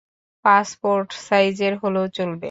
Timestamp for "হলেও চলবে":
1.81-2.39